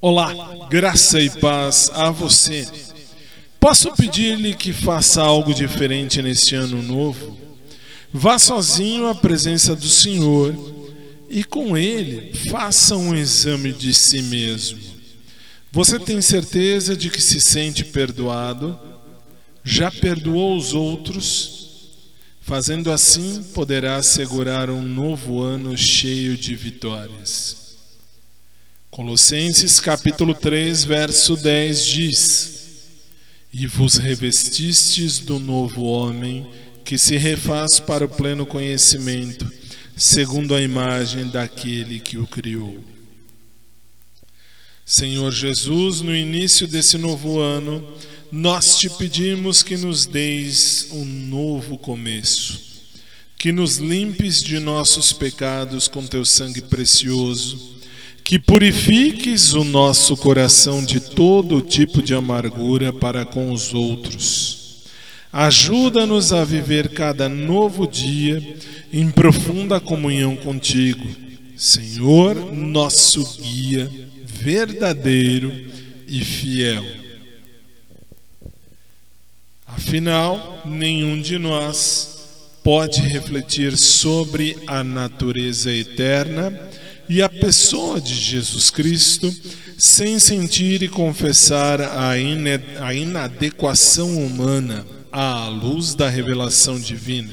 [0.00, 2.64] Olá, graça e paz a você.
[3.58, 7.36] Posso pedir-lhe que faça algo diferente neste ano novo?
[8.12, 10.54] Vá sozinho à presença do Senhor
[11.28, 14.78] e com ele faça um exame de si mesmo.
[15.72, 18.78] Você tem certeza de que se sente perdoado?
[19.64, 21.88] Já perdoou os outros?
[22.40, 27.67] Fazendo assim, poderá assegurar um novo ano cheio de vitórias.
[28.90, 32.50] Colossenses capítulo 3, verso 10 diz:
[33.52, 36.48] E vos revestistes do novo homem,
[36.84, 39.48] que se refaz para o pleno conhecimento,
[39.94, 42.82] segundo a imagem daquele que o criou.
[44.86, 47.86] Senhor Jesus, no início desse novo ano,
[48.32, 52.58] nós te pedimos que nos deis um novo começo,
[53.36, 57.77] que nos limpes de nossos pecados com teu sangue precioso
[58.28, 64.84] que purifiques o nosso coração de todo tipo de amargura para com os outros.
[65.32, 68.42] Ajuda-nos a viver cada novo dia
[68.92, 71.08] em profunda comunhão contigo,
[71.56, 73.90] Senhor, nosso guia
[74.26, 75.50] verdadeiro
[76.06, 76.84] e fiel.
[79.66, 86.68] Afinal, nenhum de nós pode refletir sobre a natureza eterna
[87.08, 89.34] e a pessoa de Jesus Cristo
[89.78, 92.18] sem sentir e confessar a,
[92.94, 97.32] inadequação humana à luz da revelação divina.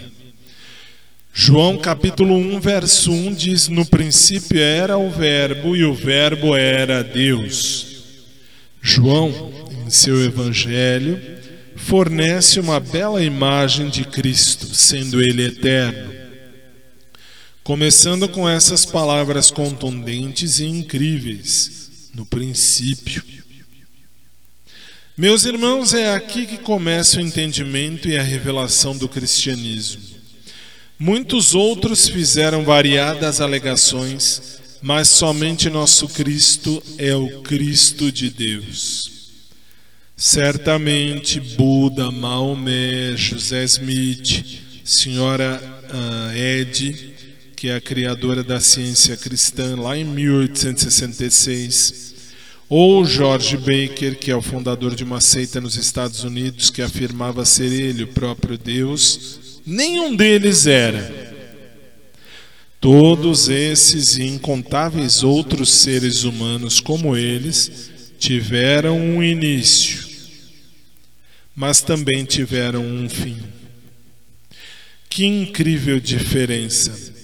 [1.34, 7.04] João capítulo 1, verso 1 diz: No princípio era o Verbo, e o Verbo era
[7.04, 7.88] Deus.
[8.82, 9.52] João,
[9.86, 11.20] em seu evangelho,
[11.76, 16.15] fornece uma bela imagem de Cristo, sendo ele eterno
[17.66, 23.24] Começando com essas palavras contundentes e incríveis, no princípio.
[25.18, 30.00] Meus irmãos, é aqui que começa o entendimento e a revelação do cristianismo.
[31.00, 39.10] Muitos outros fizeram variadas alegações, mas somente nosso Cristo é o Cristo de Deus.
[40.16, 45.60] Certamente Buda, Maomé, José Smith, senhora
[45.90, 47.16] uh, Ed,
[47.66, 52.14] que é a criadora da ciência cristã lá em 1866,
[52.70, 57.44] ou George Baker, que é o fundador de uma seita nos Estados Unidos que afirmava
[57.44, 61.34] ser ele o próprio Deus, nenhum deles era.
[62.80, 67.90] Todos esses e incontáveis outros seres humanos como eles
[68.20, 70.06] tiveram um início,
[71.56, 73.38] mas também tiveram um fim.
[75.10, 77.15] Que incrível diferença!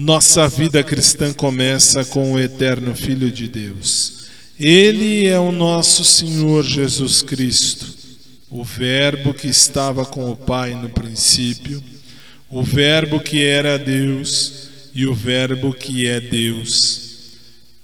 [0.00, 4.28] Nossa vida cristã começa com o eterno Filho de Deus.
[4.56, 7.84] Ele é o nosso Senhor Jesus Cristo,
[8.48, 11.82] o Verbo que estava com o Pai no princípio,
[12.48, 17.32] o Verbo que era Deus e o Verbo que é Deus.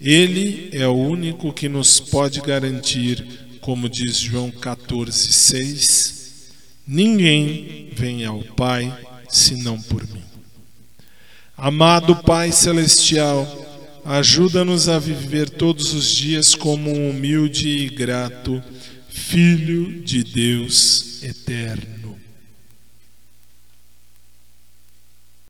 [0.01, 3.27] Ele é o único que nos pode garantir,
[3.61, 6.15] como diz João 14,6:
[6.87, 8.97] Ninguém vem ao Pai
[9.29, 10.24] senão por mim.
[11.57, 13.47] Amado Pai Celestial,
[14.05, 18.61] ajuda-nos a viver todos os dias como um humilde e grato
[19.09, 21.94] Filho de Deus eterno.